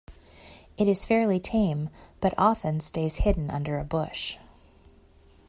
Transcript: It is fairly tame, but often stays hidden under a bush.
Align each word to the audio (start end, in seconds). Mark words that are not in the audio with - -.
It 0.79 0.87
is 0.87 1.05
fairly 1.05 1.39
tame, 1.39 1.91
but 2.21 2.33
often 2.35 2.79
stays 2.79 3.17
hidden 3.17 3.51
under 3.51 3.77
a 3.77 3.83
bush. 3.83 4.39